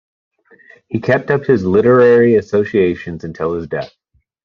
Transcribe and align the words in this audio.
He 0.87 0.99
kept 0.99 1.29
up 1.29 1.43
his 1.45 1.63
literary 1.63 2.33
associations 2.37 3.23
until 3.23 3.53
his 3.53 3.67
death. 3.67 3.91